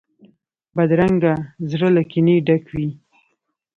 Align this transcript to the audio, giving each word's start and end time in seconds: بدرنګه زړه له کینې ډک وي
بدرنګه 0.75 1.33
زړه 1.69 1.89
له 1.95 2.03
کینې 2.11 2.35
ډک 2.47 2.65
وي 2.77 2.89